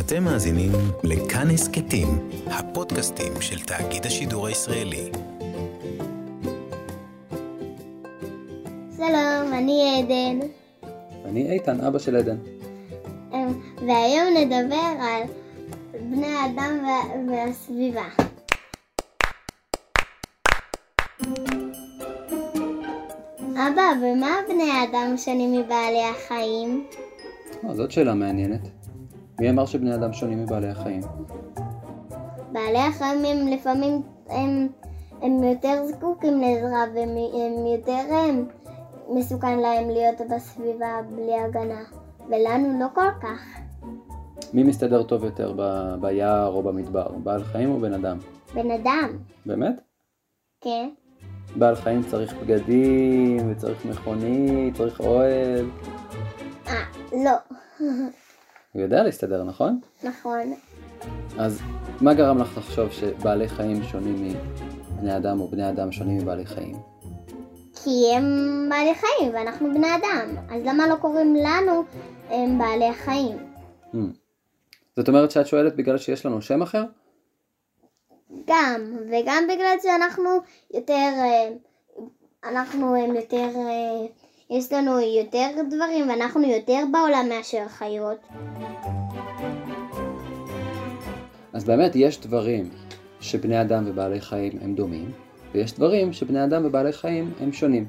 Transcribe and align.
אתם 0.00 0.24
מאזינים 0.24 0.72
לכאן 1.04 1.50
הסכתים, 1.50 2.08
הפודקאסטים 2.46 3.32
של 3.40 3.60
תאגיד 3.60 4.06
השידור 4.06 4.46
הישראלי. 4.46 5.10
שלום, 8.96 9.52
אני 9.52 10.02
עדן, 10.02 10.46
אני 11.24 11.50
איתן, 11.52 11.80
אבא 11.80 11.98
של 11.98 12.16
עדן. 12.16 12.36
אמ, 13.32 13.38
והיום 13.86 14.34
נדבר 14.36 14.76
על 15.00 15.22
בני 16.00 16.26
האדם 16.26 16.84
וה- 16.84 17.32
והסביבה. 17.32 18.04
אבא, 23.52 23.82
במה 24.02 24.36
בני 24.48 24.70
האדם 24.70 25.16
שונים 25.16 25.52
מבעלי 25.52 26.02
החיים? 26.04 26.86
אה, 27.64 27.74
זאת 27.74 27.90
שאלה 27.90 28.14
מעניינת. 28.14 28.60
מי 29.40 29.50
אמר 29.50 29.66
שבני 29.66 29.94
אדם 29.94 30.12
שונים 30.12 30.42
מבעלי 30.42 30.68
החיים? 30.68 31.00
בעלי 32.52 32.78
החיים 32.78 33.24
הם 33.24 33.48
לפעמים 33.48 34.02
הם, 34.28 34.68
הם 35.22 35.42
יותר 35.42 35.86
זקוקים 35.86 36.40
לעזרה 36.40 36.84
והם 36.94 37.08
הם 37.08 37.66
יותר 37.66 38.14
הם, 38.14 38.48
מסוכן 39.08 39.58
להם 39.58 39.90
להיות 39.90 40.16
בסביבה 40.30 41.00
בלי 41.14 41.34
הגנה, 41.34 41.82
ולנו 42.28 42.80
לא 42.80 42.86
כל 42.94 43.10
כך. 43.22 43.42
מי 44.52 44.62
מסתדר 44.62 45.02
טוב 45.02 45.24
יותר 45.24 45.52
ב- 45.56 45.94
ביער 46.00 46.46
או 46.46 46.62
במדבר? 46.62 47.08
בעל 47.08 47.44
חיים 47.44 47.70
או 47.70 47.80
בן 47.80 47.92
אדם? 47.92 48.18
בן 48.54 48.70
אדם, 48.70 49.08
באמת? 49.46 49.80
כן? 50.60 50.88
בעל 51.56 51.74
חיים 51.74 52.02
צריך 52.02 52.34
בגדים, 52.34 53.50
וצריך 53.50 53.84
מכונית, 53.84 54.76
צריך 54.76 55.00
אוהל. 55.00 55.70
אה, 56.68 56.82
לא. 57.12 57.36
הוא 58.76 58.82
יודע 58.82 59.02
להסתדר, 59.02 59.44
נכון? 59.44 59.80
נכון. 60.02 60.54
אז 61.38 61.60
מה 62.00 62.14
גרם 62.14 62.38
לך 62.38 62.58
לחשוב 62.58 62.90
שבעלי 62.90 63.48
חיים 63.48 63.82
שונים 63.82 64.38
מבני 64.94 65.16
אדם 65.16 65.40
או 65.40 65.48
בני 65.48 65.68
אדם 65.68 65.92
שונים 65.92 66.18
מבעלי 66.18 66.46
חיים? 66.46 66.76
כי 67.84 68.14
הם 68.16 68.24
בעלי 68.70 68.94
חיים 68.94 69.34
ואנחנו 69.34 69.74
בני 69.74 69.86
אדם, 69.96 70.28
אז 70.50 70.62
למה 70.64 70.88
לא 70.88 70.94
קוראים 70.96 71.36
לנו 71.36 71.84
הם 72.30 72.58
בעלי 72.58 72.88
החיים? 72.88 73.36
Hmm. 73.92 73.96
זאת 74.96 75.08
אומרת 75.08 75.30
שאת 75.30 75.46
שואלת 75.46 75.76
בגלל 75.76 75.98
שיש 75.98 76.26
לנו 76.26 76.42
שם 76.42 76.62
אחר? 76.62 76.84
גם, 78.46 78.96
וגם 79.10 79.44
בגלל 79.52 79.76
שאנחנו 79.82 80.30
יותר, 80.74 80.92
אה, 80.92 81.48
אנחנו 82.44 82.96
הם 82.96 83.16
יותר, 83.16 83.48
אה, 83.56 84.06
יש 84.50 84.72
לנו 84.72 85.00
יותר 85.00 85.50
דברים 85.70 86.08
ואנחנו 86.08 86.42
יותר 86.42 86.84
בעולם 86.92 87.26
מאשר 87.28 87.68
חיות. 87.68 88.18
אז 91.52 91.64
באמת 91.64 91.92
יש 91.94 92.20
דברים 92.20 92.70
שבני 93.20 93.60
אדם 93.60 93.84
ובעלי 93.86 94.20
חיים 94.20 94.52
הם 94.60 94.74
דומים, 94.74 95.10
ויש 95.52 95.74
דברים 95.74 96.12
שבני 96.12 96.44
אדם 96.44 96.64
ובעלי 96.64 96.92
חיים 96.92 97.32
הם 97.40 97.52
שונים. 97.52 97.88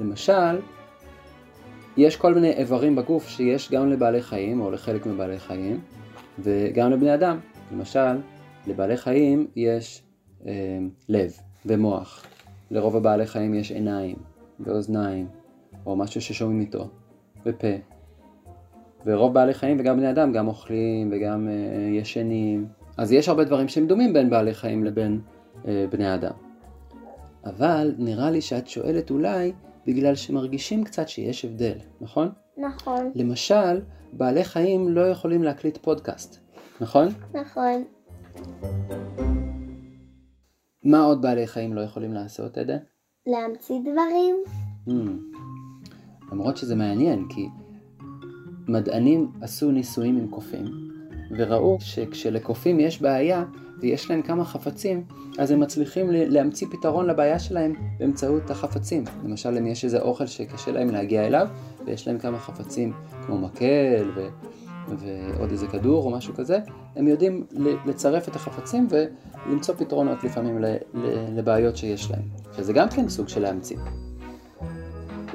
למשל, 0.00 0.60
יש 1.96 2.16
כל 2.16 2.34
מיני 2.34 2.50
איברים 2.50 2.96
בגוף 2.96 3.28
שיש 3.28 3.70
גם 3.70 3.90
לבעלי 3.90 4.22
חיים, 4.22 4.60
או 4.60 4.70
לחלק 4.70 5.06
מבעלי 5.06 5.38
חיים, 5.38 5.80
וגם 6.38 6.90
לבני 6.90 7.14
אדם. 7.14 7.40
למשל, 7.72 8.18
לבעלי 8.66 8.96
חיים 8.96 9.46
יש 9.56 10.02
אה, 10.46 10.52
לב 11.08 11.32
ומוח. 11.66 12.24
לרוב 12.70 12.96
הבעלי 12.96 13.26
חיים 13.26 13.54
יש 13.54 13.72
עיניים 13.72 14.16
ואוזניים, 14.60 15.26
או 15.86 15.96
משהו 15.96 16.20
ששומעים 16.20 16.60
איתו, 16.60 16.88
ופה. 17.46 17.68
ורוב 19.06 19.34
בעלי 19.34 19.54
חיים 19.54 19.80
וגם 19.80 19.96
בני 19.96 20.10
אדם 20.10 20.32
גם 20.32 20.48
אוכלים 20.48 21.10
וגם 21.12 21.48
אה, 21.48 21.88
ישנים. 21.90 22.66
אז 22.96 23.12
יש 23.12 23.28
הרבה 23.28 23.44
דברים 23.44 23.68
שהם 23.68 23.86
דומים 23.86 24.12
בין 24.12 24.30
בעלי 24.30 24.54
חיים 24.54 24.84
לבין 24.84 25.20
אה, 25.68 25.86
בני 25.90 26.14
אדם. 26.14 26.32
אבל 27.44 27.94
נראה 27.98 28.30
לי 28.30 28.40
שאת 28.40 28.68
שואלת 28.68 29.10
אולי 29.10 29.52
בגלל 29.86 30.14
שמרגישים 30.14 30.84
קצת 30.84 31.08
שיש 31.08 31.44
הבדל, 31.44 31.78
נכון? 32.00 32.28
נכון, 32.56 33.12
למשל, 33.14 33.80
בעלי 34.12 34.44
חיים 34.44 34.88
לא 34.88 35.00
יכולים 35.00 35.42
להקליט 35.42 35.76
פודקאסט, 35.76 36.38
נכון? 36.80 37.08
נכון. 37.34 37.84
מה 40.84 41.00
עוד 41.04 41.22
בעלי 41.22 41.46
חיים 41.46 41.74
לא 41.74 41.80
יכולים 41.80 42.12
לעשות, 42.12 42.58
עדן? 42.58 42.78
להמציא 43.26 43.76
דברים? 43.80 44.36
Hmm. 44.88 45.32
למרות 46.32 46.56
שזה 46.56 46.74
מעניין, 46.74 47.26
כי 47.28 47.48
מדענים 48.68 49.30
עשו 49.40 49.70
ניסויים 49.70 50.16
עם 50.16 50.28
קופים, 50.28 50.64
וראו 51.36 51.76
שכשלקופים 51.80 52.80
יש 52.80 53.02
בעיה 53.02 53.44
ויש 53.80 54.10
להם 54.10 54.22
כמה 54.22 54.44
חפצים, 54.44 55.04
אז 55.38 55.50
הם 55.50 55.60
מצליחים 55.60 56.06
להמציא 56.10 56.66
פתרון 56.70 57.06
לבעיה 57.06 57.38
שלהם 57.38 57.74
באמצעות 57.98 58.50
החפצים. 58.50 59.04
למשל, 59.24 59.56
אם 59.58 59.66
יש 59.66 59.84
איזה 59.84 60.00
אוכל 60.00 60.26
שקשה 60.26 60.72
להם 60.72 60.90
להגיע 60.90 61.26
אליו, 61.26 61.48
ויש 61.86 62.08
להם 62.08 62.18
כמה 62.18 62.38
חפצים 62.38 62.92
כמו 63.26 63.38
מקל 63.38 64.10
ו... 64.16 64.28
ועוד 64.88 65.50
איזה 65.50 65.66
כדור 65.66 66.04
או 66.04 66.10
משהו 66.10 66.34
כזה, 66.34 66.58
הם 66.96 67.08
יודעים 67.08 67.46
לצרף 67.86 68.28
את 68.28 68.36
החפצים 68.36 68.88
ולמצוא 68.90 69.74
פתרונות 69.74 70.24
לפעמים 70.24 70.58
לבעיות 71.34 71.76
שיש 71.76 72.10
להם. 72.10 72.22
שזה 72.56 72.72
גם 72.72 72.88
כן 72.88 73.08
סוג 73.08 73.28
של 73.28 73.40
להמציא. 73.40 73.76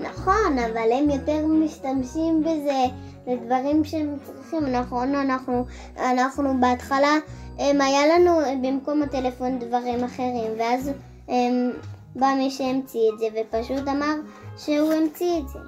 נכון, 0.07 0.57
אבל 0.59 0.91
הם 0.91 1.09
יותר 1.09 1.45
משתמשים 1.47 2.41
בזה 2.44 2.84
לדברים 3.28 3.84
שהם 3.84 4.16
צריכים. 4.23 4.66
נכון, 4.66 5.16
אנחנו, 5.16 5.66
אנחנו 5.97 6.62
בהתחלה, 6.62 7.16
הם, 7.57 7.81
היה 7.81 8.07
לנו 8.07 8.31
במקום 8.63 9.03
הטלפון 9.03 9.59
דברים 9.59 10.03
אחרים, 10.03 10.51
ואז 10.59 10.91
הם, 11.28 11.72
בא 12.16 12.28
מי 12.38 12.51
שהמציא 12.51 13.01
את 13.13 13.19
זה 13.19 13.25
ופשוט 13.41 13.88
אמר 13.88 14.16
שהוא 14.57 14.94
המציא 14.94 15.40
את 15.40 15.47
זה. 15.50 15.59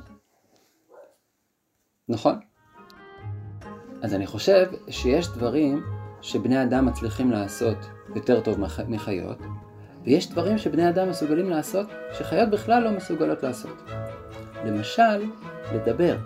נכון. 2.09 2.39
אז 4.01 4.13
אני 4.13 4.27
חושב 4.27 4.65
שיש 4.89 5.27
דברים 5.27 5.83
שבני 6.21 6.63
אדם 6.63 6.85
מצליחים 6.85 7.31
לעשות 7.31 7.77
יותר 8.15 8.41
טוב 8.41 8.59
מח- 8.59 8.79
מחיות, 8.87 9.37
ויש 10.03 10.29
דברים 10.29 10.57
שבני 10.57 10.89
אדם 10.89 11.09
מסוגלים 11.09 11.49
לעשות 11.49 11.87
שחיות 12.17 12.49
בכלל 12.49 12.83
לא 12.83 12.91
מסוגלות 12.91 13.43
לעשות. 13.43 13.77
למשל, 14.65 15.25
לדבר. 15.73 16.17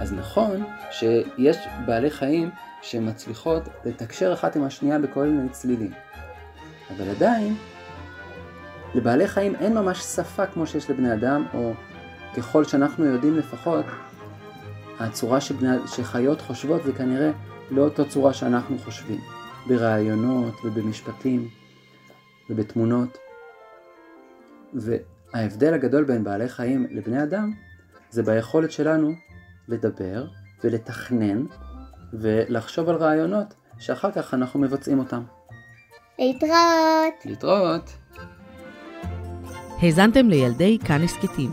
אז 0.00 0.12
נכון 0.12 0.64
שיש 0.90 1.56
בעלי 1.86 2.10
חיים 2.10 2.50
שמצליחות 2.82 3.62
לתקשר 3.84 4.32
אחת 4.32 4.56
עם 4.56 4.64
השנייה 4.64 4.98
בכל 4.98 5.26
מיני 5.26 5.48
צלילים. 5.48 5.92
אבל 6.96 7.10
עדיין, 7.10 7.54
לבעלי 8.94 9.28
חיים 9.28 9.54
אין 9.54 9.74
ממש 9.74 9.98
שפה 9.98 10.46
כמו 10.46 10.66
שיש 10.66 10.90
לבני 10.90 11.14
אדם, 11.14 11.46
או 11.54 11.72
ככל 12.36 12.64
שאנחנו 12.64 13.04
יודעים 13.04 13.36
לפחות, 13.36 13.84
הצורה 14.98 15.40
שבני, 15.40 15.76
שחיות 15.86 16.40
חושבות 16.40 16.82
זה 16.84 16.92
כנראה 16.92 17.30
לא 17.70 17.82
אותו 17.82 18.08
צורה 18.08 18.32
שאנחנו 18.32 18.78
חושבים, 18.78 19.20
ברעיונות 19.68 20.54
ובמשפטים 20.64 21.48
ובתמונות. 22.50 23.18
וההבדל 25.34 25.74
הגדול 25.74 26.04
בין 26.04 26.24
בעלי 26.24 26.48
חיים 26.48 26.86
לבני 26.90 27.22
אדם 27.22 27.52
זה 28.10 28.22
ביכולת 28.22 28.70
שלנו 28.70 29.12
לדבר 29.68 30.26
ולתכנן 30.64 31.44
ולחשוב 32.12 32.88
על 32.88 32.96
רעיונות 32.96 33.54
שאחר 33.78 34.10
כך 34.10 34.34
אנחנו 34.34 34.60
מבצעים 34.60 34.98
אותם. 34.98 35.22
להתראות! 36.18 37.14
להתראות! 37.24 37.90
האזנתם 39.78 40.28
לילדי 40.28 40.78
כאן 40.84 41.02
הסכתים. 41.02 41.50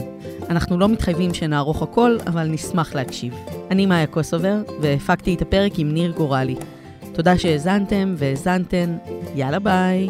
אנחנו 0.51 0.79
לא 0.79 0.89
מתחייבים 0.89 1.35
שנערוך 1.35 1.83
הכל, 1.83 2.19
אבל 2.27 2.47
נשמח 2.47 2.95
להקשיב. 2.95 3.35
אני 3.71 3.87
מאיה 3.87 4.07
קוסובר, 4.07 4.63
והפקתי 4.81 5.35
את 5.35 5.43
הפרק 5.43 5.79
עם 5.79 5.95
ניר 5.95 6.13
גורלי. 6.13 6.57
תודה 7.13 7.39
שהאזנתם 7.39 8.15
והאזנתן, 8.19 8.97
יאללה 9.35 9.59
ביי. 9.59 10.09